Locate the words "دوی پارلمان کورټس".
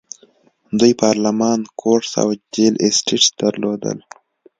0.79-2.13